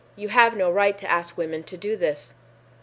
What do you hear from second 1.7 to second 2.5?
do this